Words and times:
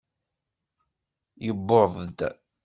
Yewweḍ-d. 1.45 2.19